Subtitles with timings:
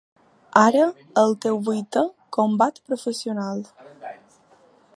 [0.61, 0.85] Era
[1.23, 2.03] el teu vuitè
[2.37, 3.63] combat professional.